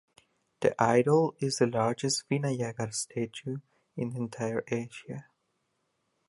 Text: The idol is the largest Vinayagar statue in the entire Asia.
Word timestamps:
The 0.61 0.73
idol 0.81 1.35
is 1.39 1.59
the 1.59 1.67
largest 1.67 2.27
Vinayagar 2.27 2.91
statue 2.91 3.57
in 3.95 4.09
the 4.09 4.17
entire 4.17 4.63
Asia. 4.67 5.25